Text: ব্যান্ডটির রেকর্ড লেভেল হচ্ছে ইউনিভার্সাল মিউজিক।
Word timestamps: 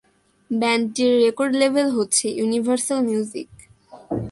ব্যান্ডটির 0.51 1.13
রেকর্ড 1.25 1.53
লেভেল 1.61 1.87
হচ্ছে 1.97 2.25
ইউনিভার্সাল 2.39 2.99
মিউজিক। 3.07 3.49